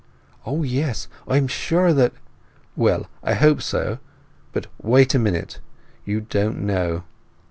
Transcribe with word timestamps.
"O 0.47 0.63
yes! 0.63 1.07
I 1.27 1.37
am 1.37 1.47
sure 1.47 1.93
that—" 1.93 2.13
"Well, 2.75 3.05
I 3.21 3.35
hope 3.35 3.61
so. 3.61 3.99
But 4.51 4.65
wait 4.81 5.13
a 5.13 5.19
minute. 5.19 5.59
You 6.05 6.21
don't 6.21 6.63
know. 6.65 7.03